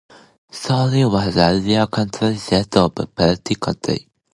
[0.51, 4.07] Troy was an early county seat of Perry County.